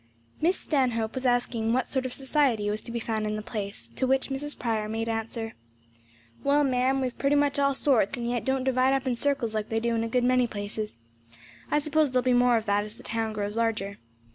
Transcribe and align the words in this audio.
Miss 0.41 0.57
Stanhope 0.57 1.13
was 1.13 1.27
asking 1.27 1.73
what 1.73 1.87
sort 1.87 2.07
of 2.07 2.13
society 2.15 2.71
was 2.71 2.81
to 2.81 2.91
be 2.91 2.99
found 2.99 3.27
in 3.27 3.35
the 3.35 3.43
place, 3.43 3.87
to 3.89 4.07
which 4.07 4.29
Mrs. 4.29 4.57
Prior 4.57 4.89
made 4.89 5.07
answer, 5.07 5.53
"Well, 6.43 6.63
ma'am, 6.63 7.01
we 7.01 7.05
have 7.09 7.17
pretty 7.19 7.35
much 7.35 7.59
all 7.59 7.75
sorts; 7.75 8.17
and 8.17 8.27
yet 8.27 8.43
don't 8.43 8.63
divide 8.63 8.95
up 8.95 9.05
in 9.05 9.13
circles 9.15 9.53
like 9.53 9.69
they 9.69 9.79
do 9.79 9.93
in 9.93 10.03
a 10.03 10.09
good 10.09 10.23
many 10.23 10.47
places. 10.47 10.97
I 11.69 11.77
s'pose 11.77 12.09
there'll 12.09 12.23
be 12.23 12.33
more 12.33 12.57
of 12.57 12.65
that 12.65 12.83
as 12.83 12.97
the 12.97 13.03
town 13.03 13.33
grows 13.33 13.55
larger. 13.55 13.99